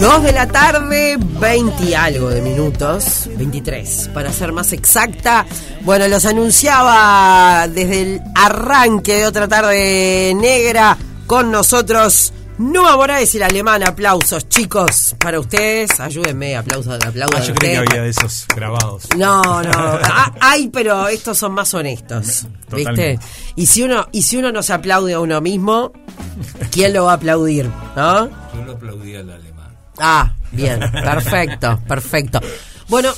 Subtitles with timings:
[0.00, 5.46] 2 de la tarde, 20 y algo de minutos, 23 para ser más exacta.
[5.82, 13.36] Bueno, los anunciaba desde el arranque de otra tarde negra con nosotros Numa Moraes y
[13.38, 13.82] el alemán.
[13.82, 15.98] Aplausos, chicos, para ustedes.
[15.98, 17.40] Ayúdenme, aplausos, aplausos.
[17.40, 19.04] Ah, yo creía que había de esos grabados.
[19.16, 19.70] No, no.
[20.02, 22.46] Ah, Hay, pero estos son más honestos.
[22.74, 23.18] ¿Viste?
[23.56, 25.92] Y si uno, y si uno no se aplaude a uno mismo,
[26.70, 27.70] ¿quién lo va a aplaudir?
[27.94, 28.26] ¿No?
[28.28, 29.45] Yo lo aplaudí al alemán.
[29.98, 32.40] Ah, bien, perfecto, perfecto.
[32.88, 33.12] Bueno,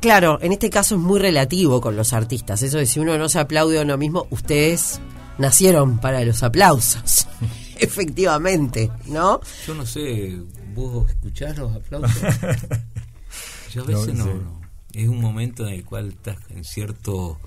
[0.00, 2.62] claro, en este caso es muy relativo con los artistas.
[2.62, 5.00] Eso de si uno no se aplaude a uno mismo, ustedes
[5.38, 7.26] nacieron para los aplausos.
[7.78, 9.40] Efectivamente, ¿no?
[9.66, 10.36] Yo no sé,
[10.74, 12.10] ¿vos escuchás los aplausos?
[13.72, 14.58] Yo a veces No no.
[14.92, 17.38] Es un momento en el cual estás en cierto,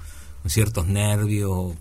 [0.42, 1.74] con ciertos nervios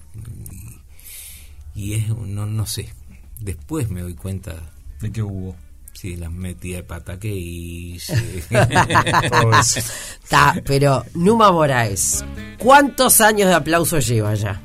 [1.75, 2.93] y, y es, no, no sé.
[3.39, 4.57] Después me doy cuenta,
[5.01, 5.57] ¿De qué hubo?
[6.01, 8.15] Sí, las metí de pata que hice.
[10.23, 12.25] Está, pero Numa Moraes,
[12.59, 14.63] ¿cuántos años de aplauso lleva ya?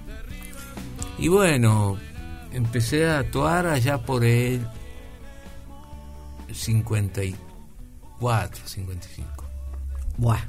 [1.17, 1.97] y bueno,
[2.51, 4.61] empecé a actuar allá por el
[6.51, 9.43] 54, 55.
[10.17, 10.39] Buah.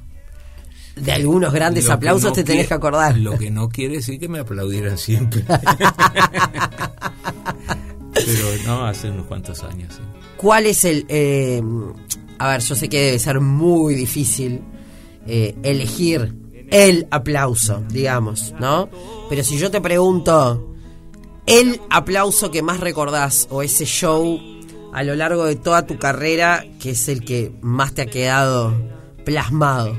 [0.97, 3.19] De algunos grandes Lo aplausos no te tenés que acordar.
[3.19, 5.45] Lo que no quiere decir que me aplaudieran siempre.
[8.25, 9.95] Pero no, hace unos cuantos años.
[9.95, 10.03] sí.
[10.37, 11.07] ¿Cuál es el...
[11.09, 11.63] eh,
[12.39, 14.63] a ver, yo sé que debe ser muy difícil
[15.27, 16.35] eh, elegir
[16.71, 18.89] el aplauso, digamos, ¿no?
[19.29, 20.75] Pero si yo te pregunto,
[21.47, 24.39] el aplauso que más recordás o ese show
[24.93, 28.75] a lo largo de toda tu carrera que es el que más te ha quedado
[29.25, 29.97] plasmado.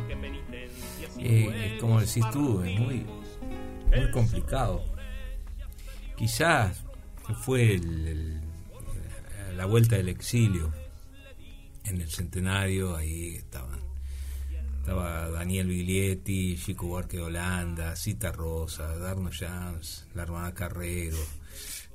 [1.19, 3.05] Eh, como decís tú, es muy,
[3.95, 4.83] muy complicado.
[6.17, 6.83] Quizás
[7.35, 8.41] fue el-
[9.55, 10.71] la vuelta del exilio
[11.85, 13.79] en el centenario, ahí estaban.
[14.79, 21.17] Estaba Daniel Biglietti, Chico Buarque de Holanda, Cita Rosa, Darno Jans, la hermana Carrero,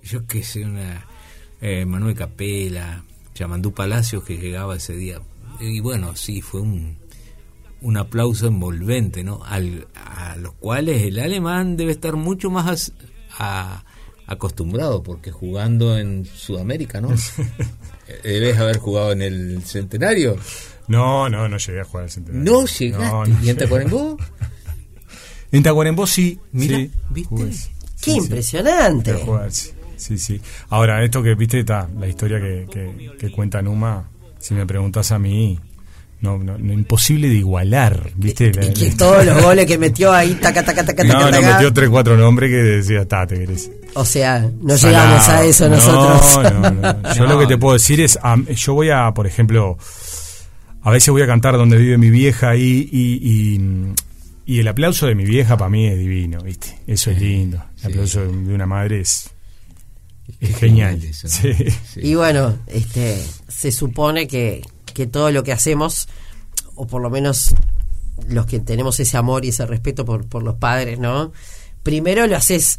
[0.03, 1.07] yo qué sé, una
[1.61, 3.05] eh, Manuel Capela,
[3.35, 5.21] Yamandú Palacios que llegaba ese día.
[5.61, 6.99] Y bueno, sí, fue un,
[7.83, 9.43] un aplauso envolvente, ¿no?
[9.45, 9.61] A
[10.37, 12.93] los cuales el alemán debe estar mucho más
[13.39, 13.85] a-
[14.27, 17.09] acostumbrado, porque jugando en Sudamérica, ¿no?
[18.25, 20.37] Eh, Debes haber jugado en el centenario.
[20.89, 22.53] No, no, no llegué a jugar al centenario.
[22.53, 23.07] No llegaste.
[23.07, 23.57] No, no ¿Y en.
[23.57, 24.17] Tacuarembó?
[25.53, 26.39] En Tacuarembó sí.
[26.53, 27.35] Mira, sí, ¿viste?
[27.37, 28.17] ¡Qué Sí, sí.
[28.17, 29.13] impresionante!
[29.13, 30.41] Pero jugar, sí, sí, sí.
[30.71, 34.09] Ahora, esto que viste, está la historia que, que, que cuenta Numa,
[34.39, 35.61] si me preguntas a mí,
[36.21, 38.53] no, no, no, imposible de igualar, ¿viste?
[38.53, 41.31] La- que la- todos los goles que metió ahí, taca, taca, taca, taca, no, no,
[41.31, 41.53] taca.
[41.55, 43.71] metió 3, 4 nombres que decía, está, te querés.
[43.95, 45.05] O sea, no Salado.
[45.07, 46.53] llegamos a eso No, nosotros.
[46.53, 47.33] No, no, Yo No.
[47.35, 49.77] lo que te puedo decir es, am- yo voy a, por ejemplo,
[50.83, 53.61] a veces voy a cantar donde vive mi vieja y, y, y,
[54.47, 56.79] y el aplauso de mi vieja para mí es divino, ¿viste?
[56.87, 57.59] Eso es lindo.
[57.77, 57.87] El Sí.
[57.89, 59.31] aplauso de una madre es,
[60.41, 60.93] es Es genial.
[61.01, 61.35] genial eso, ¿no?
[61.35, 61.71] Sí.
[61.95, 62.01] Sí.
[62.03, 64.63] Y bueno, este, se supone que,
[64.95, 66.09] que todo lo que hacemos,
[66.75, 67.55] o por lo menos
[68.29, 71.33] los que tenemos ese amor y ese respeto por, por los padres, ¿no?
[71.83, 72.79] Primero lo haces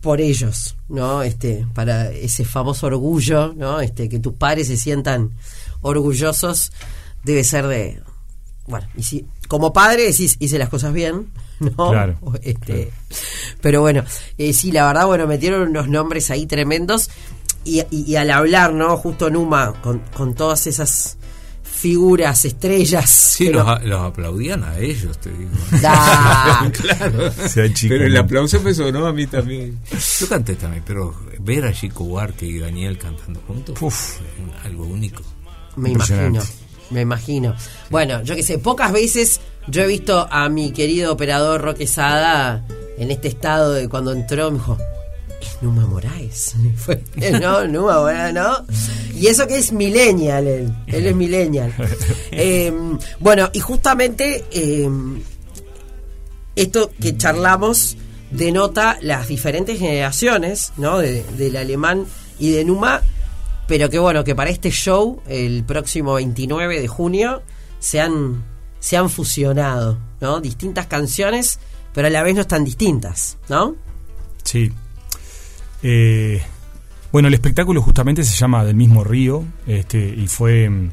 [0.00, 1.22] por ellos, ¿no?
[1.22, 3.80] Este, para ese famoso orgullo, ¿no?
[3.80, 5.32] Este, que tus padres se sientan
[5.80, 6.72] orgullosos,
[7.24, 8.00] debe ser de,
[8.66, 11.30] bueno, y si, como padre decís, hice las cosas bien,
[11.60, 11.90] ¿no?
[11.90, 12.90] Claro, Este,
[13.60, 14.04] Pero bueno,
[14.38, 17.10] eh, sí, la verdad, bueno, metieron unos nombres ahí tremendos
[17.64, 18.96] y, y- y al hablar, ¿no?
[18.96, 21.16] Justo Numa, con, con todas esas
[21.76, 23.10] figuras, estrellas.
[23.36, 25.50] Sí, pero- los, a- los aplaudían a ellos, te digo.
[25.82, 26.70] Da.
[26.80, 27.30] claro.
[27.48, 29.78] Sea chico, pero el aplauso me sonó a mí también.
[30.20, 34.18] Yo canté también, pero ver a Chico Buarque y Daniel cantando juntos Uf.
[34.64, 35.22] algo único.
[35.76, 36.42] Me imagino,
[36.90, 37.54] me imagino.
[37.90, 42.66] Bueno, yo que sé, pocas veces yo he visto a mi querido operador Roque Sada
[42.98, 44.78] en este estado de cuando entró, me dijo,
[45.46, 46.54] es Numa Moraes.
[47.40, 48.64] No, Numa Moraes, ¿no?
[49.14, 51.72] Y eso que es millennial, él, él es millennial.
[52.32, 52.72] Eh,
[53.20, 54.88] bueno, y justamente eh,
[56.54, 57.96] esto que charlamos
[58.30, 60.98] denota las diferentes generaciones, ¿no?
[60.98, 62.04] De- del alemán
[62.38, 63.02] y de Numa,
[63.66, 67.42] pero que bueno, que para este show, el próximo 29 de junio,
[67.78, 68.44] se han,
[68.80, 70.40] se han fusionado, ¿no?
[70.40, 71.58] Distintas canciones,
[71.94, 73.76] pero a la vez no están distintas, ¿no?
[74.44, 74.70] Sí.
[75.82, 76.40] Eh,
[77.12, 80.90] bueno, el espectáculo justamente se llama Del mismo río, este, y fue mm,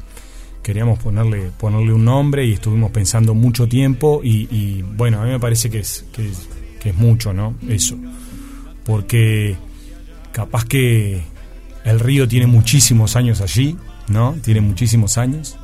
[0.62, 5.40] queríamos ponerle ponerle un nombre y estuvimos pensando mucho tiempo y, bueno, a mí me
[5.40, 6.04] parece que, es-
[6.80, 7.54] que es mucho, ¿no?
[7.68, 7.96] Eso.
[8.84, 9.56] Porque
[10.32, 11.22] capaz que
[11.84, 13.76] el río tiene muchísimos años allí
[14.08, 14.34] ¿no?
[14.42, 15.56] Tiene muchísimos años.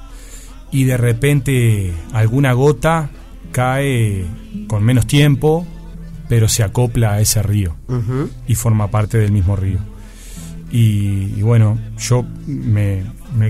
[0.73, 3.11] Y de repente alguna gota
[3.53, 4.25] cae
[4.67, 5.67] con menos tiempo,
[6.31, 7.75] pero se acopla a ese río
[8.47, 9.81] y forma parte del mismo río.
[10.71, 13.03] Y, bueno, yo me,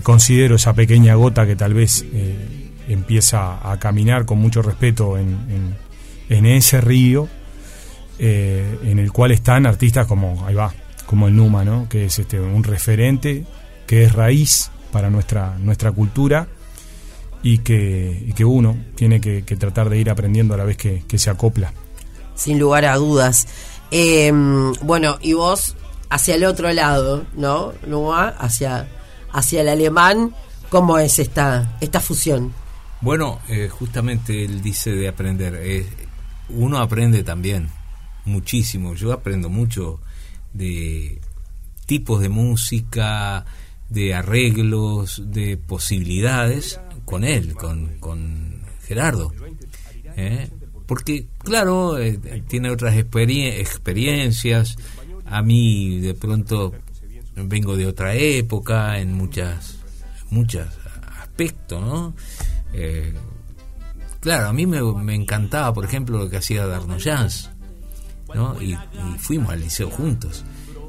[0.03, 5.77] considero esa pequeña gota que tal vez eh, empieza a caminar con mucho respeto en,
[6.31, 7.29] en, ese río,
[8.19, 10.73] eh, en el cual están artistas como, ahí va,
[11.05, 11.87] como el Numa, ¿no?
[11.87, 13.45] que es este, un referente,
[13.87, 16.49] que es raíz para nuestra, nuestra cultura
[17.43, 21.29] y que, que uno tiene que, tratar de ir aprendiendo a la vez que, se
[21.29, 21.75] acopla.
[22.41, 23.47] Sin lugar a dudas.
[23.91, 25.77] Em, bueno, y vos
[26.09, 27.75] hacia el otro lado, ¿no?
[27.87, 28.89] Numa, hacia,
[29.31, 30.35] hacia el alemán,
[30.71, 32.55] ¿cómo es esta, esta fusión?
[33.03, 35.61] Bueno, eh, justamente él dice de aprender.
[35.63, 35.87] Eh,
[36.49, 37.69] uno aprende también
[38.25, 38.95] muchísimo.
[38.95, 40.01] Yo aprendo mucho
[40.55, 41.21] de
[41.85, 43.45] tipos de música,
[43.91, 49.33] de arreglos, de posibilidades con él, con, con Gerardo.
[50.17, 50.49] ¿eh?
[50.87, 54.77] Porque, claro, eh, tiene otras experiencias.
[55.27, 56.73] A mí, de pronto,
[57.37, 59.79] vengo de otra época en muchas,
[60.31, 60.67] muchos
[61.19, 62.15] aspectos, ¿no?
[62.73, 63.15] Eh,
[64.21, 67.51] claro, a mí me, encantaba, por ejemplo, lo que hacía Darno Jans
[68.61, 68.77] y,
[69.19, 70.45] fuimos al liceo juntos.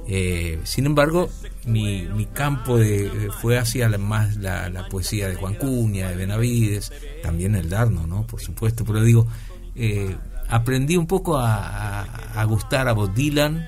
[0.07, 1.29] Eh, sin embargo,
[1.65, 6.91] mi, mi campo de, fue hacia más la, poesía de Juan Cuña, de Benavides,
[7.23, 8.25] también el Darno, ¿no?
[8.27, 9.27] Por supuesto, pero digo,
[9.75, 10.15] eh,
[10.51, 12.05] aprendí un poco a,
[12.47, 13.67] gustar a Bob Dylan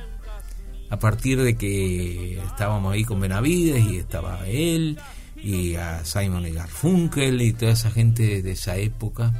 [0.89, 4.99] a partir de que estábamos ahí con Benavides y estaba él
[5.41, 9.33] y a Simon y Garfunkel y toda esa gente de esa época,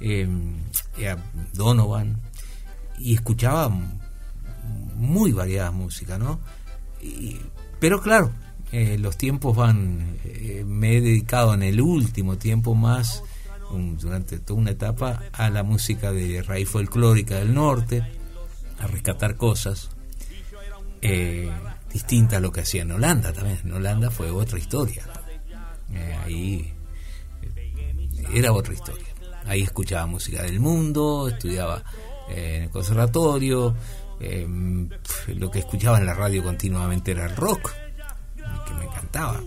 [0.00, 0.28] eh,
[0.96, 1.18] y a
[1.52, 2.20] Donovan
[2.98, 3.70] y escuchaba
[4.96, 6.38] muy variada música, ¿no?
[7.78, 8.30] pero claro,
[8.72, 13.22] eh, los tiempos van, eh, me he dedicado en el último tiempo más,
[13.70, 18.02] durante toda una etapa, a la música de raíz folclórica del norte,
[18.78, 19.90] a rescatar cosas
[21.02, 21.50] eh,
[21.92, 23.60] distintas a lo que hacía en Holanda también.
[23.64, 25.04] En Holanda fue otra historia.
[26.24, 26.72] ahí
[28.32, 29.06] era otra historia.
[29.46, 31.82] Ahí escuchaba música del mundo, estudiaba
[32.28, 33.74] en el conservatorio,
[35.28, 37.72] lo que escuchaba en la radio continuamente era el rock,
[38.66, 39.40] que me encantaba.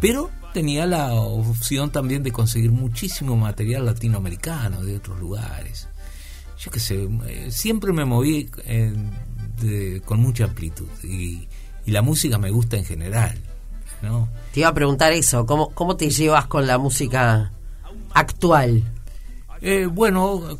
[0.00, 5.86] Pero tenía la opción también de conseguir muchísimo material latinoamericano de otros lugares.
[6.58, 8.48] Yo qué sé, eh, siempre me moví
[10.06, 11.46] con mucha amplitud y,
[11.84, 13.38] la música me gusta en general.
[14.00, 14.30] ¿no?
[14.54, 17.52] Te iba a preguntar eso, ¿cómo, cómo te llevas con la música
[18.14, 18.82] actual?
[19.60, 20.58] Eh, bueno,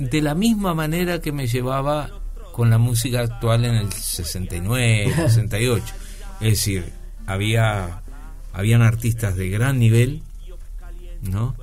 [0.00, 2.08] de la misma manera que me llevaba
[2.54, 5.84] con la música actual en el 69, 68.
[6.40, 6.92] Es decir,
[7.26, 8.03] había
[8.54, 10.22] habían artistas de gran nivel,
[11.22, 11.54] ¿no?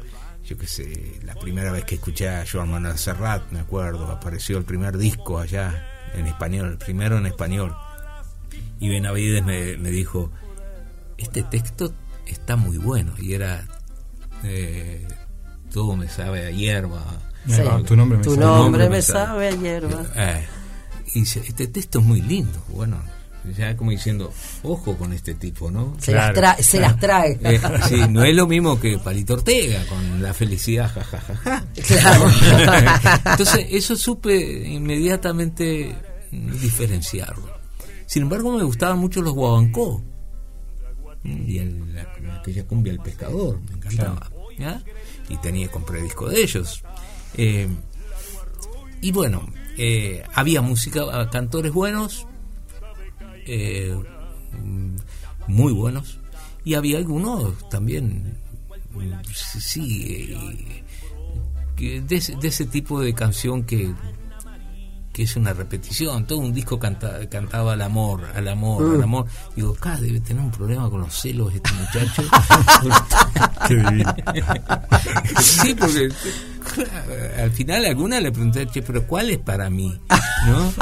[0.45, 4.57] Yo qué sé, la primera vez que escuché a Joan Manuel Serrat, me acuerdo, apareció
[4.57, 7.75] el primer disco allá en español, el primero en español.
[8.79, 10.31] Y Benavides me, me dijo,
[11.17, 11.93] este texto
[12.25, 13.13] está muy bueno.
[13.17, 13.65] Y era
[14.43, 15.07] eh,
[15.71, 17.03] todo me sabe a hierba.
[17.85, 18.37] tu nombre me, sabe.
[18.37, 20.05] Nombre me sabe a hierba.
[20.15, 20.45] Eh,
[21.13, 22.63] y dice, este texto es muy lindo.
[22.69, 23.01] Bueno,
[23.57, 24.31] ya como diciendo,
[24.63, 25.95] ojo con este tipo, ¿no?
[25.99, 27.39] Se, las, trae, se las trae.
[27.51, 31.65] Eh, sí, no es lo mismo que Palito Ortega con la felicidad, jajajaja.
[31.87, 32.29] Claro.
[33.31, 35.95] Entonces, eso supe inmediatamente
[36.31, 37.49] diferenciarlo.
[38.05, 40.03] Sin embargo, me gustaban mucho los guabancó.
[41.23, 41.83] Y el,
[42.39, 44.29] aquella cumbia El Pescador, me encantaba.
[44.57, 44.81] ¿ya?
[45.31, 46.83] y tenía compré disco de ellos.
[47.35, 47.67] Eh,
[49.01, 52.27] y bueno, eh, había música, cantores buenos,
[53.45, 53.97] eh,
[55.47, 56.19] muy buenos,
[56.63, 58.37] y había algunos también,
[59.33, 60.35] sí,
[61.77, 63.93] de, de ese tipo de canción que
[65.13, 69.03] que es una repetición, todo un disco canta, cantaba al amor, al amor, al mm.
[69.03, 69.25] amor.
[69.55, 72.23] Digo, acá debe tener un problema con los celos este muchacho.
[73.67, 76.09] Qué sí, porque
[77.37, 79.99] al final alguna le pregunté, che, pero ¿cuál es para mí?
[80.47, 80.73] ¿No?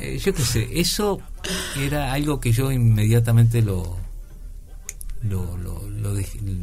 [0.00, 1.20] Eh, yo qué sé, eso
[1.78, 3.96] era algo que yo inmediatamente lo,
[5.22, 6.14] lo, lo,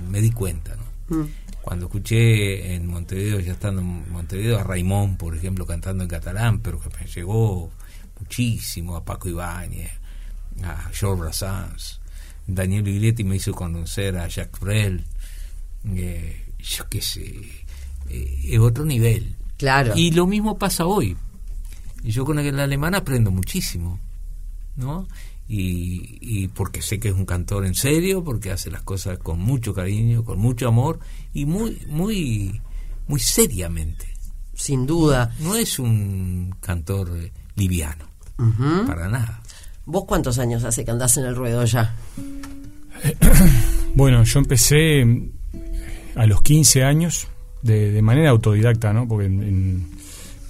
[0.10, 1.18] me di cuenta, ¿no?
[1.18, 1.28] Mm
[1.62, 6.60] cuando escuché en Montevideo, ya estando en Montevideo, a Raimón, por ejemplo, cantando en catalán,
[6.60, 7.72] pero que me llegó
[8.20, 9.92] muchísimo, a Paco Ibáñez,
[10.64, 12.00] a George Brassens,
[12.48, 15.06] Daniel Biglietti me hizo conocer a Jacques Brel,
[15.86, 17.61] eh, yo qué sé,
[18.44, 19.36] es otro nivel.
[19.58, 19.94] Claro.
[19.96, 21.18] Y lo mismo pasa hoy.
[22.04, 24.00] Yo con el alemán aprendo muchísimo,
[24.76, 25.08] ¿no?
[25.54, 29.38] y, y porque sé que es un cantor en serio, porque hace las cosas con
[29.38, 31.00] mucho cariño, con mucho amor
[31.34, 32.62] y muy, muy,
[33.08, 34.06] muy seriamente.
[34.54, 35.36] Sin duda.
[35.42, 38.06] No es un cantor eh, liviano,
[38.88, 39.42] para nada.
[39.86, 41.96] ¿Vos cuántos años hace que andás en el ruedo ya?
[43.94, 45.32] Bueno, yo empecé mm,
[46.16, 47.28] a los 15 años
[47.62, 49.08] de, de manera autodidacta, ¿no?
[49.08, 50.02] Porque en, en-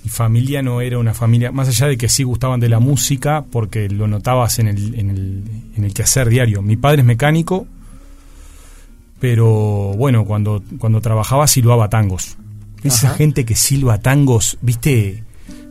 [0.03, 3.45] mi familia no era una familia, más allá de que sí gustaban de la música,
[3.51, 5.43] porque lo notabas en el, en el,
[5.77, 6.63] en el quehacer diario.
[6.63, 7.67] Mi padre es mecánico,
[9.19, 12.37] pero bueno, cuando, cuando trabajaba silbaba tangos.
[12.83, 13.17] Esa Ajá.
[13.17, 15.23] gente que silba tangos, viste,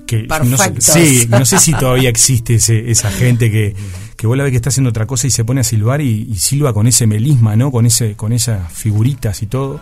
[0.07, 3.75] que no sé, sí, no sé si todavía existe ese- esa gente que,
[4.17, 6.29] que vos la ves que está haciendo otra cosa y se pone a silbar y,
[6.31, 7.73] y silba con ese melisma, ¿no?
[7.73, 9.81] Con ese, con esas figuritas y todo.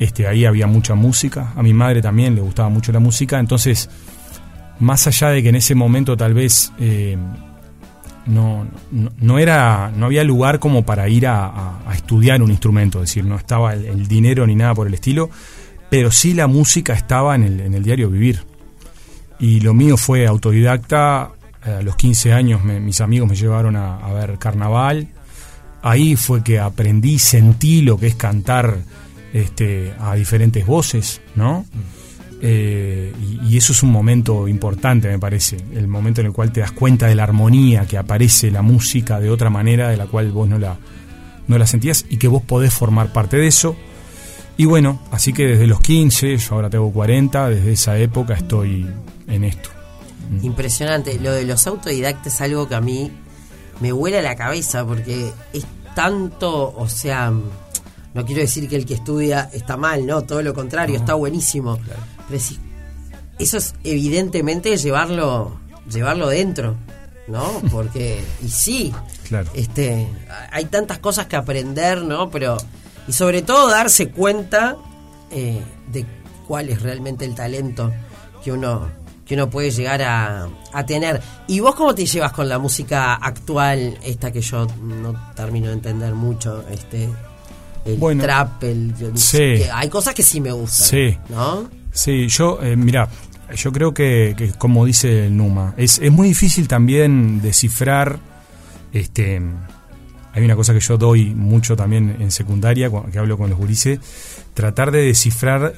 [0.00, 1.52] Este, ahí había mucha música.
[1.54, 3.38] A mi madre también le gustaba mucho la música.
[3.38, 3.90] Entonces,
[4.78, 7.18] más allá de que en ese momento tal vez eh,
[8.24, 13.10] no, no, no era, no había lugar como para ir a, estudiar un instrumento, es
[13.10, 15.28] decir, no estaba el, dinero ni nada por el estilo,
[15.90, 18.44] pero sí la música estaba en el, en el diario vivir.
[19.38, 21.32] Y lo mío fue autodidacta.
[21.62, 25.08] A los 15 años mis amigos me llevaron a, a ver carnaval.
[25.82, 28.78] Ahí fue que aprendí, sentí lo que es cantar
[29.32, 31.64] este, a diferentes voces, ¿no?
[32.42, 33.12] Eh,
[33.44, 35.58] y, eso es un momento importante, me parece.
[35.74, 39.20] El momento en el cual te das cuenta de la armonía, que aparece la música
[39.20, 40.78] de otra manera de la cual vos no la,
[41.46, 43.76] no la sentías y que vos podés formar parte de eso.
[44.56, 48.86] Y bueno, así que desde los 15, yo ahora tengo 40, desde esa época estoy
[49.26, 49.70] en esto.
[50.42, 51.18] Impresionante.
[51.18, 53.10] Lo de los autodidactas es algo que a mí
[53.80, 57.32] me vuela la cabeza porque es tanto, o sea,
[58.14, 61.78] no quiero decir que el que estudia está mal, no, todo lo contrario, está buenísimo.
[62.28, 62.58] Pero sí,
[63.38, 65.58] eso es evidentemente llevarlo,
[65.90, 66.76] llevarlo dentro,
[67.28, 67.60] ¿no?
[67.70, 68.92] Porque, y sí,
[69.28, 69.48] Claro.
[69.54, 70.08] este,
[70.50, 72.30] hay tantas cosas que aprender, ¿no?
[72.30, 72.56] Pero,
[73.06, 74.76] y sobre todo darse cuenta
[75.30, 75.60] eh,
[75.92, 76.04] de
[76.48, 77.92] cuál es realmente el talento
[78.42, 78.88] que uno,
[79.24, 81.20] que uno puede llegar a, a tener.
[81.46, 85.74] ¿Y vos cómo te llevas con la música actual, esta que yo no termino de
[85.74, 87.08] entender mucho, este,
[87.84, 89.38] el Bueno, trap, el, sí.
[89.38, 91.18] que hay cosas que sí me gustan, Sí.
[91.28, 91.68] ¿no?
[91.92, 93.08] Sí, yo, eh, mira,
[93.56, 98.18] yo creo que, que como dice Numa, es, es muy difícil también descifrar,
[98.92, 99.40] este,
[100.32, 103.58] hay una cosa que yo doy mucho también en secundaria, cu- que hablo con los
[103.58, 103.98] gurises,
[104.54, 105.74] tratar de descifrar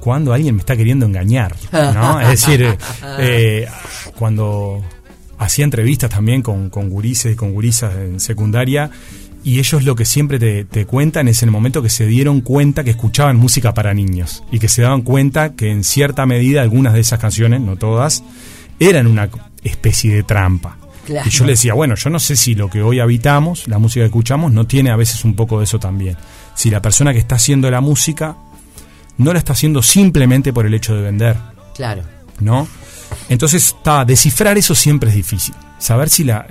[0.00, 2.20] cuando alguien me está queriendo engañar, ¿no?
[2.22, 2.76] Es decir, eh,
[3.18, 3.68] eh,
[4.18, 4.82] cuando
[5.38, 8.90] hacía entrevistas también con, con gurises y con gurisas en secundaria,
[9.44, 12.84] y ellos lo que siempre te, te cuentan es el momento que se dieron cuenta
[12.84, 16.94] que escuchaban música para niños y que se daban cuenta que en cierta medida algunas
[16.94, 18.22] de esas canciones, no todas,
[18.78, 19.28] eran una
[19.62, 20.76] especie de trampa.
[21.06, 21.28] Claro.
[21.28, 24.02] Y yo le decía, bueno, yo no sé si lo que hoy habitamos, la música
[24.02, 26.16] que escuchamos, no tiene a veces un poco de eso también.
[26.54, 28.36] Si la persona que está haciendo la música
[29.18, 31.36] no la está haciendo simplemente por el hecho de vender,
[31.74, 32.02] Claro.
[32.40, 32.68] ¿no?
[33.28, 35.54] Entonces, está, descifrar eso siempre es difícil.
[35.78, 36.46] Saber si la.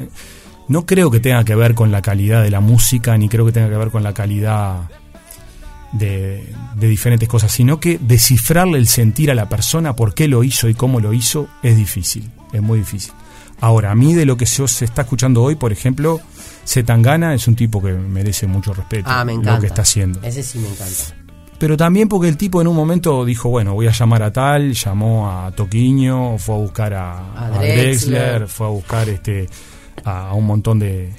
[0.72, 3.52] No creo que tenga que ver con la calidad de la música, ni creo que
[3.52, 4.90] tenga que ver con la calidad
[5.92, 6.44] de,
[6.76, 10.70] de diferentes cosas, sino que descifrarle el sentir a la persona, por qué lo hizo
[10.70, 13.12] y cómo lo hizo, es difícil, es muy difícil.
[13.60, 16.20] Ahora, a mí de lo que se, se está escuchando hoy, por ejemplo,
[16.66, 19.56] Zetangana es un tipo que merece mucho respeto, Ah, me encanta.
[19.56, 20.22] lo que está haciendo.
[20.24, 21.16] Ese sí me encanta.
[21.60, 24.74] Pero también porque el tipo en un momento dijo, bueno, voy a llamar a tal,
[24.74, 27.60] llamó a Toquiño, fue a buscar a, A a.
[27.60, 29.48] Drexler, fue a buscar este
[30.06, 31.10] a, a un montón de...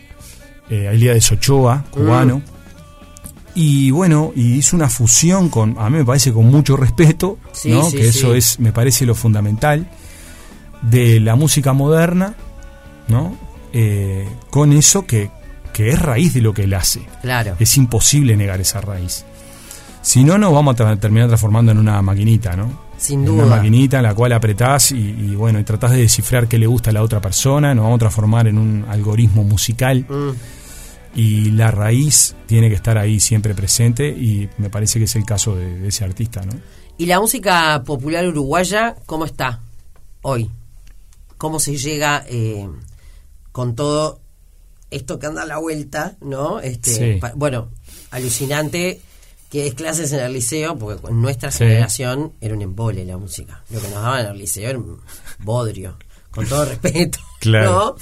[0.71, 2.38] Eh, a Elías de Sochoa, cubano.
[2.38, 2.43] Mm.
[3.55, 7.71] Y bueno, y hizo una fusión con, a mí me parece con mucho respeto, Sí,
[7.71, 7.85] ¿no?
[7.85, 8.38] sí, que eso sí.
[8.38, 9.91] es, me parece lo fundamental,
[10.81, 12.35] de la música moderna,
[13.09, 13.37] ¿no?
[13.75, 15.31] Eh, con eso que,
[15.75, 17.02] que es raíz de lo que él hace.
[17.21, 17.57] Claro.
[17.59, 19.26] Es imposible negar esa raíz.
[20.00, 22.71] Si no, nos vamos a tra- terminar transformando en una maquinita, ¿no?
[23.02, 23.44] Sin duda.
[23.44, 26.66] Una maquinita en la cual apretás y, y, bueno, y tratás de descifrar qué le
[26.66, 30.30] gusta a la otra persona, nos vamos a transformar en un algoritmo musical Mm.
[31.14, 35.25] y la raíz tiene que estar ahí siempre presente y me parece que es el
[35.25, 36.52] caso de, de ese artista, ¿no?
[36.97, 39.61] ¿Y la música popular uruguaya cómo está
[40.23, 40.49] hoy?
[41.38, 42.68] ¿Cómo se llega eh,
[43.50, 44.21] con todo
[44.90, 46.61] esto que anda a la vuelta, ¿no?
[46.61, 47.21] Este, Sí.
[47.35, 47.68] bueno,
[48.12, 49.00] alucinante
[49.52, 51.59] que es clases en el liceo, porque en nuestra Sí.
[51.59, 53.62] generación era un embole la música.
[53.68, 54.99] Lo que nos daban en el liceo era un
[55.40, 55.99] bodrio,
[56.30, 57.18] con todo respeto.
[57.42, 57.71] Claro.
[57.73, 57.97] ¿no?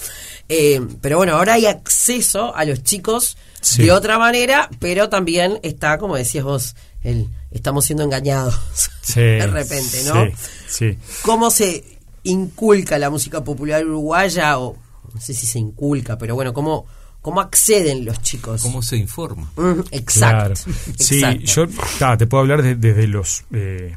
[0.50, 3.82] Eh, pero bueno, ahora hay acceso a los chicos Sí.
[3.84, 8.54] de otra manera, pero también está, como decías vos, el estamos siendo engañados
[9.02, 10.26] Sí, de repente, ¿no?
[10.26, 10.32] Sí,
[10.68, 10.98] sí.
[11.22, 14.76] ¿Cómo se inculca la música popular uruguaya o
[15.14, 16.86] no sé si se inculca, pero bueno, cómo,
[17.22, 18.62] cómo acceden los chicos.
[18.62, 19.50] ¿Cómo se informa?
[19.56, 20.60] Mm, exacto.
[20.98, 21.44] Sí, exacto.
[21.44, 21.66] yo
[21.98, 23.44] ta, te puedo hablar de- desde los...
[23.52, 23.94] eh,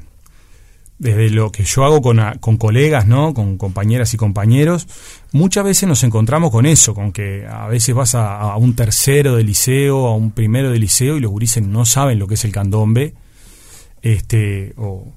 [0.99, 3.33] desde lo que yo hago con, a- con colegas, ¿no?
[3.33, 4.87] Con compañeras y compañeros,
[5.33, 9.35] muchas veces nos encontramos con eso, con que a veces vas a, a un tercero
[9.35, 12.45] de liceo, a un primero de liceo y los gurises no saben lo que es
[12.45, 13.15] el candombe.
[14.01, 15.13] Este, o,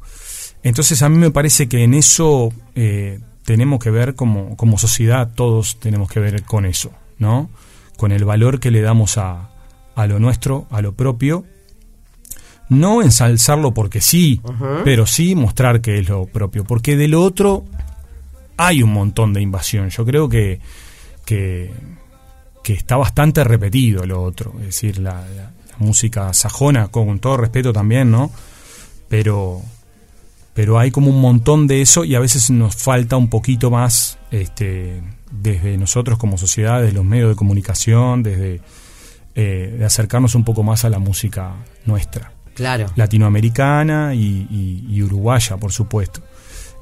[0.63, 5.31] entonces a mí me parece que en eso eh, tenemos que ver como, como sociedad,
[5.35, 7.49] todos tenemos que ver con eso, ¿no?
[7.97, 9.49] Con el valor que le damos a,
[9.95, 11.45] a lo nuestro, a lo propio.
[12.69, 14.41] No ensalzarlo porque sí,
[14.85, 16.65] pero sí mostrar que es lo propio.
[16.65, 17.65] Porque de lo otro
[18.57, 19.88] hay un montón de invasión.
[19.91, 20.61] Yo creo que,
[21.25, 21.73] que,
[22.65, 24.55] que está bastante repetido lo otro.
[24.61, 28.31] Es decir, la, la- la música sajona, con todo respeto también, ¿no?
[29.09, 29.61] Pero,
[30.55, 34.19] pero hay como un montón de eso y a veces nos falta un poquito más
[34.31, 38.61] este, desde nosotros como sociedad, desde los medios de comunicación, desde
[39.35, 41.54] eh, de acercarnos un poco más a la música
[41.85, 42.87] nuestra Claro.
[42.97, 46.23] latinoamericana y, y- y uruguaya, por supuesto.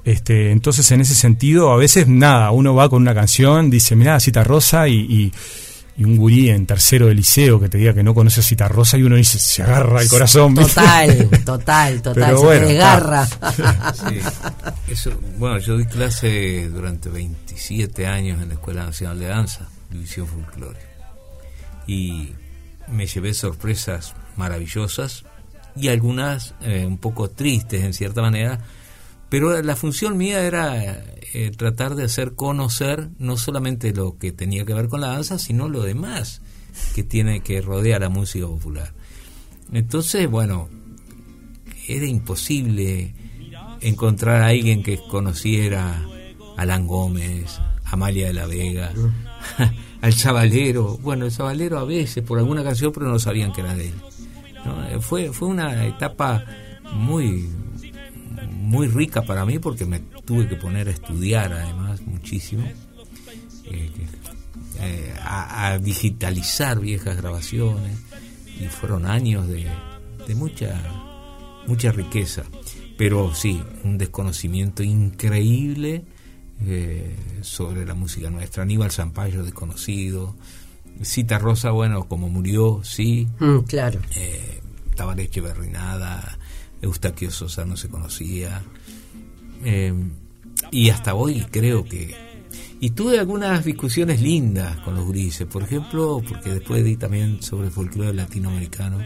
[0.04, 4.20] Este, entonces, en ese sentido, a veces nada, uno va con una canción, dice, mirá,
[4.20, 5.32] Cita Rosa, y, y-
[5.96, 8.66] y un gurí en tercero de liceo que te diga que no conoce a Cita
[8.66, 10.54] Rosa, y uno dice, se agarra el corazón.
[10.54, 10.74] ¿viste?
[10.74, 12.24] Total, total, total.
[12.24, 13.26] Pero se bueno, desgarra.
[13.26, 14.20] Sí.
[14.88, 20.26] Eso, bueno, yo di clase durante 27 años en la Escuela Nacional de Danza, División
[20.26, 20.80] Folclore.
[21.86, 22.32] Y
[22.88, 25.24] me llevé sorpresas maravillosas
[25.76, 28.58] y algunas eh, un poco tristes en cierta manera,
[29.34, 34.64] pero la función mía era eh, tratar de hacer conocer no solamente lo que tenía
[34.64, 36.40] que ver con la danza, sino lo demás
[36.94, 38.92] que tiene que rodea la música popular.
[39.72, 40.68] Entonces, bueno,
[41.88, 43.12] era imposible
[43.80, 46.06] encontrar a alguien que conociera
[46.56, 48.92] a Alan Gómez, a Amalia de la Vega,
[50.00, 50.96] al Chavalero.
[50.98, 53.94] Bueno, el Chavalero a veces por alguna canción, pero no sabían que era de él.
[54.64, 55.00] ¿no?
[55.00, 56.44] Fue, fue una etapa
[56.92, 57.48] muy,
[58.64, 62.64] muy rica para mí porque me tuve que poner a estudiar además muchísimo.
[63.66, 63.90] eh,
[64.80, 67.96] eh, a, a digitalizar viejas grabaciones
[68.60, 69.66] y fueron años de,
[70.26, 70.80] de mucha
[71.66, 72.42] mucha riqueza
[72.98, 76.04] pero sí un desconocimiento increíble
[76.66, 80.34] eh, sobre la música nuestra Aníbal Zampayo desconocido
[81.02, 84.00] Cita Rosa bueno como murió sí Mm, claro.
[84.16, 84.60] eh,
[84.96, 86.38] Tabaré Berrinada,
[86.84, 88.62] Eustaquio Sosa no se conocía.
[89.64, 89.92] Eh,
[90.70, 92.14] y hasta hoy creo que...
[92.80, 97.70] Y tuve algunas discusiones lindas con los grises, por ejemplo, porque después di también sobre
[97.70, 98.98] folclore latinoamericano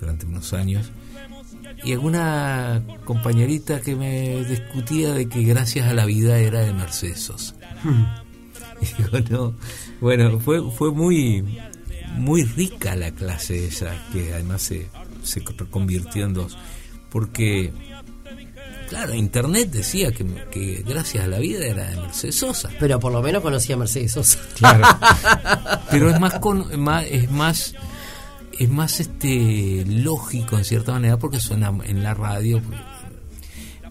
[0.00, 0.90] durante unos años.
[1.84, 7.20] Y alguna compañerita que me discutía de que gracias a la vida era de Mercedes
[7.20, 7.54] Sosa.
[8.82, 9.54] Y digo, no.
[10.00, 11.44] Bueno, fue, fue muy,
[12.16, 14.88] muy rica la clase esa, que además se,
[15.22, 16.56] se convirtió en dos.
[17.10, 17.72] Porque,
[18.88, 22.70] claro, Internet decía que, que gracias a la vida era de Mercedes Sosa.
[22.80, 24.38] Pero por lo menos conocía a Mercedes Sosa.
[24.56, 24.86] Claro.
[25.90, 27.74] Pero es más, con, más es más
[28.58, 32.60] es más este lógico en cierta manera porque suena en la radio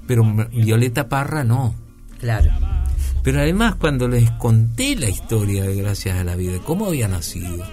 [0.06, 1.74] pero Violeta Parra no
[2.22, 2.52] Claro.
[3.24, 7.65] Pero además cuando les conté la historia de Gracias a la Vida, cómo había nacido,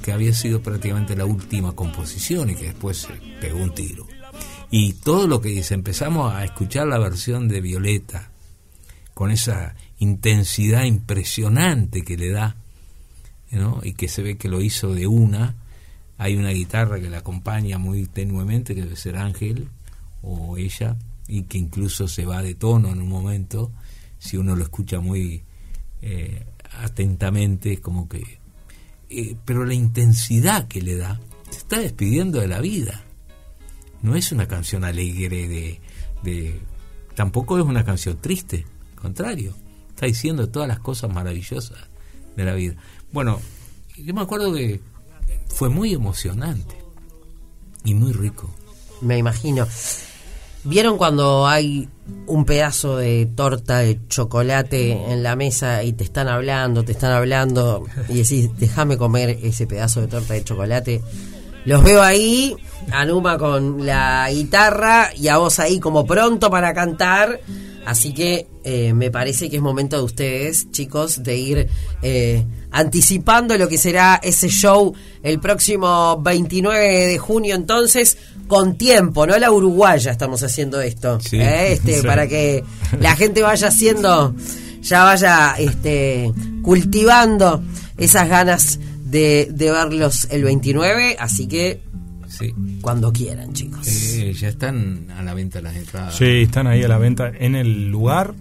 [0.00, 3.08] que había sido prácticamente la última composición y que después
[3.40, 4.06] pegó un tiro.
[4.70, 8.30] Y todo lo que dice, empezamos a escuchar la versión de Violeta,
[9.12, 12.56] con esa intensidad impresionante que le da,
[13.50, 13.80] ¿no?
[13.82, 15.56] y que se ve que lo hizo de una,
[16.16, 19.68] hay una guitarra que la acompaña muy tenuemente, que debe ser Ángel
[20.22, 20.96] o ella,
[21.28, 23.70] y que incluso se va de tono en un momento,
[24.18, 25.42] si uno lo escucha muy
[26.00, 26.44] eh,
[26.80, 28.41] atentamente, como que...
[29.12, 31.20] eh, pero la intensidad que le da,
[31.50, 33.04] se está despidiendo de la vida.
[34.02, 35.80] No es una canción alegre de...
[36.22, 36.60] de
[37.14, 39.54] tampoco es una canción triste, al contrario,
[39.90, 41.78] está diciendo todas las cosas maravillosas
[42.36, 42.74] de la vida.
[43.12, 43.40] Bueno,
[43.98, 44.80] yo me acuerdo que
[45.48, 46.74] fue muy emocionante
[47.84, 48.52] y muy rico.
[49.00, 49.66] Me imagino.
[50.64, 51.88] ¿Vieron cuando hay
[52.26, 57.12] un pedazo de torta de chocolate en la mesa y te están hablando, te están
[57.12, 61.02] hablando y decís, déjame comer ese pedazo de torta de chocolate?
[61.64, 62.56] Los veo ahí,
[62.90, 67.40] Anuma con la guitarra y a vos ahí como pronto para cantar.
[67.84, 71.68] Así que eh, me parece que es momento de ustedes, chicos, de ir
[72.02, 77.56] eh, anticipando lo que será ese show el próximo 29 de junio.
[77.56, 81.18] Entonces, con tiempo, no la uruguaya estamos haciendo esto.
[81.20, 81.38] Sí.
[81.40, 81.72] ¿eh?
[81.72, 82.06] este, Sí.
[82.06, 82.64] Para que
[83.00, 84.34] la gente vaya haciendo,
[84.80, 87.62] ya vaya este, cultivando
[87.98, 91.80] esas ganas de, de verlos el 29, así que
[92.32, 92.54] Sí.
[92.80, 93.86] cuando quieran, chicos.
[93.86, 96.16] Eh, ya están a la venta las entradas.
[96.16, 98.34] Sí, están ahí a la venta en el lugar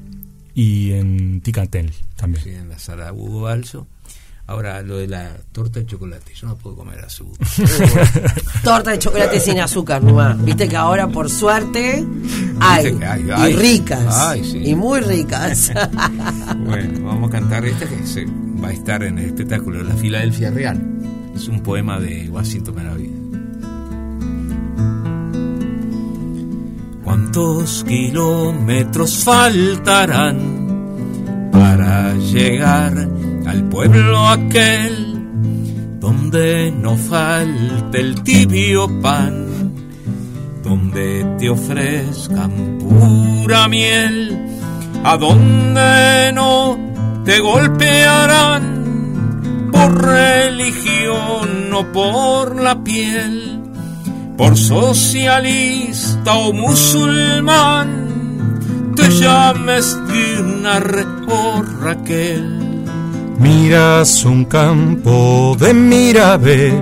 [0.54, 2.44] y en Ticantel también.
[2.44, 3.88] Sí, en la sala Hugo Balso.
[4.52, 6.34] Ahora, lo de la torta de chocolate.
[6.34, 7.48] Yo no puedo comer azúcar.
[8.64, 10.44] Torta de chocolate sin azúcar, nomás.
[10.44, 12.06] Viste que ahora, por suerte,
[12.60, 12.84] hay.
[12.84, 14.06] Viste que hay, y ricas.
[14.10, 14.58] Ay, sí.
[14.66, 15.72] Y muy ricas.
[16.66, 18.26] bueno, vamos a cantar esta que se
[18.62, 20.82] va a estar en el espectáculo La Filadelfia Real.
[21.34, 23.21] Es un poema de Washington Benavides.
[27.34, 30.38] ¿Cuántos kilómetros faltarán
[31.50, 32.92] para llegar
[33.46, 35.30] al pueblo aquel
[36.02, 39.48] donde no falte el tibio pan?
[40.62, 44.60] donde te ofrezcan pura miel,
[45.06, 46.78] a donde no
[47.24, 48.82] te golpearán
[49.72, 53.51] por religión o por la piel,
[54.42, 57.88] por socialista o musulmán,
[58.96, 62.84] te llames Dinar o Raquel.
[63.38, 66.82] Miras un campo de Mirabel,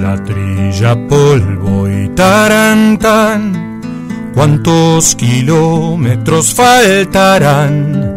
[0.00, 3.80] la trilla, polvo y tarantán.
[4.34, 8.16] ¿Cuántos kilómetros faltarán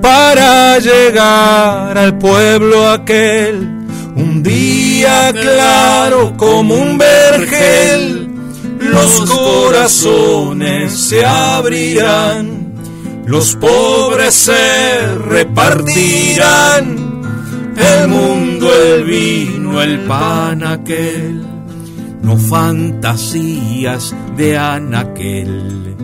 [0.00, 3.79] para llegar al pueblo aquel?
[4.16, 8.30] Un día claro como un vergel,
[8.80, 12.74] los corazones se abrirán,
[13.26, 17.10] los pobres se repartirán
[17.76, 21.46] el mundo, el vino, el pan aquel,
[22.22, 25.96] no fantasías de anaquel,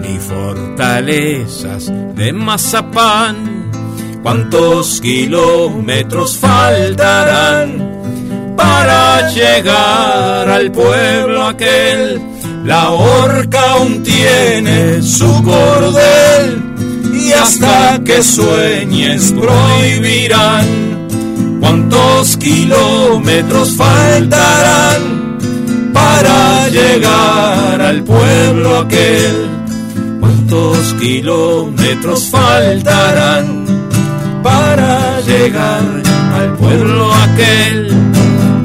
[0.00, 3.57] ni fortalezas de mazapán.
[4.28, 8.02] ¿Cuántos kilómetros faltarán
[8.58, 12.20] para llegar al pueblo aquel?
[12.62, 16.62] La horca aún tiene su cordel
[17.14, 21.08] y hasta que sueñes prohibirán.
[21.58, 25.38] ¿Cuántos kilómetros faltarán
[25.94, 29.48] para llegar al pueblo aquel?
[30.20, 33.57] ¿Cuántos kilómetros faltarán
[35.48, 35.82] llegar
[36.34, 37.88] al pueblo aquel?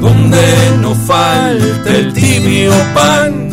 [0.00, 0.46] Donde
[0.82, 3.50] no falte el tibio pan,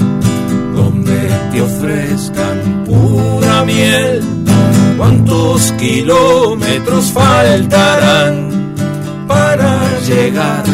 [0.75, 4.21] donde te ofrezcan pura miel.
[4.97, 8.51] ¿Cuántos kilómetros faltarán?
[9.27, 10.65] para llegar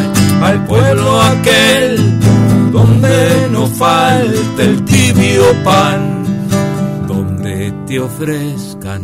[0.42, 2.20] al pueblo aquel
[2.72, 6.24] donde no falte el tibio pan,
[7.08, 9.04] donde te ofrezcan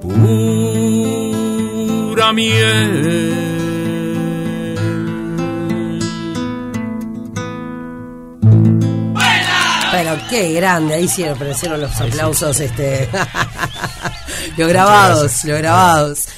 [0.00, 1.19] pura
[2.32, 3.60] miel.
[9.92, 13.08] Pero qué grande, ahí sí aparecieron los aplausos, este,
[14.56, 16.28] los grabados, los grabados.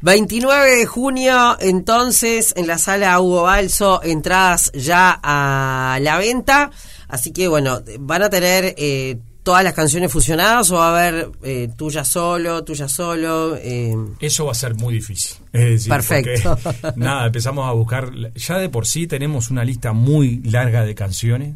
[0.00, 6.70] 29 de junio, entonces, en la sala Hugo Balso, entradas ya a la venta.
[7.08, 9.18] Así que, bueno, van a tener eh,
[9.48, 13.56] todas las canciones fusionadas o va a haber eh, tuya solo, tuya solo.
[13.56, 15.38] Eh, Eso va a ser muy difícil.
[15.54, 16.58] Es decir, Perfecto.
[16.62, 18.12] porque, nada, empezamos a buscar.
[18.34, 21.54] Ya de por sí tenemos una lista muy larga de canciones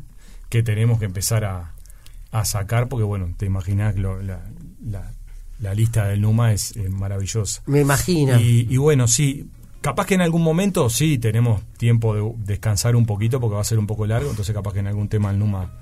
[0.49, 1.75] que tenemos que empezar a,
[2.31, 4.41] a sacar, porque, bueno, te imaginas lo, la,
[4.83, 5.13] la,
[5.61, 7.61] la lista del Numa es eh, maravillosa.
[7.67, 8.41] me imagino.
[8.41, 9.51] Y, y bueno, sí,
[9.83, 13.65] capaz que en algún momento sí tenemos tiempo de descansar un poquito porque va a
[13.65, 15.73] ser un poco largo, entonces capaz que en algún tema el Numa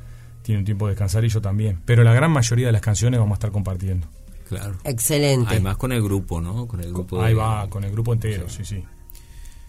[0.42, 1.80] tiene un tiempo de descansar y yo también.
[1.84, 4.06] Pero la gran mayoría de las canciones vamos a estar compartiendo.
[4.48, 4.74] Claro.
[4.84, 5.46] Excelente.
[5.50, 6.66] Además con el grupo, ¿no?
[6.66, 7.22] Con el grupo.
[7.22, 8.84] Ahí de- va, con el grupo entero, sí, sí.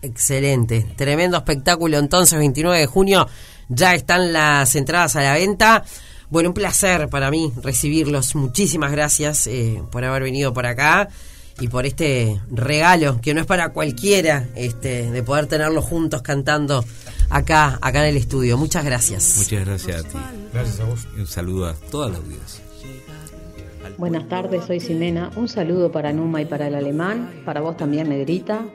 [0.02, 0.86] Excelente.
[0.96, 3.28] Tremendo espectáculo entonces, 29 de junio.
[3.70, 5.84] Ya están las entradas a la venta.
[6.30, 8.36] Bueno, un placer para mí recibirlos.
[8.36, 11.10] Muchísimas gracias eh, por haber venido por acá
[11.60, 16.84] y por este regalo que no es para cualquiera este de poder tenerlos juntos cantando
[17.32, 18.58] acá acá en el estudio.
[18.58, 19.36] Muchas gracias.
[19.38, 20.18] Muchas gracias a ti.
[20.54, 21.08] Gracias a vos.
[21.16, 22.64] Y un saludo a toda la audiencia.
[23.98, 25.32] Buenas tardes, soy Ximena.
[25.36, 28.66] Un saludo para Numa y para el alemán, para vos también, Negrita.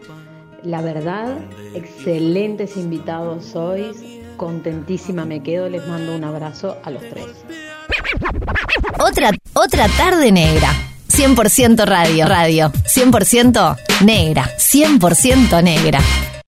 [0.63, 1.39] La verdad,
[1.75, 3.97] excelentes invitados sois.
[4.37, 7.27] Contentísima me quedo, les mando un abrazo a los tres.
[8.99, 10.69] Otra, otra tarde negra.
[11.09, 12.27] 100% radio.
[12.27, 12.71] Radio.
[12.71, 14.51] 100% negra.
[14.59, 16.01] 100% negra.